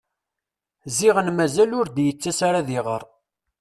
Ziɣen 0.95 1.29
mazal 1.37 1.71
ur 1.79 1.87
d-t-yettas 1.89 2.39
ara 2.47 2.57
ad 2.61 2.69
iɣer. 2.77 3.03